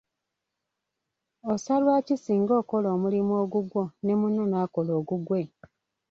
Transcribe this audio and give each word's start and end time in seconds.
Osalwa 1.51 1.95
ki 2.05 2.15
singa 2.23 2.53
okola 2.61 2.87
omulimu 2.95 3.33
ogugwo 3.43 3.83
ne 4.03 4.13
munno 4.19 4.43
n'akola 4.47 4.91
ogugwe? 4.99 5.41